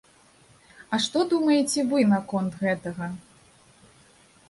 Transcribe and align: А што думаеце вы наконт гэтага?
А 0.95 0.99
што 1.03 1.17
думаеце 1.35 1.85
вы 1.93 1.99
наконт 2.17 2.53
гэтага? 2.65 3.15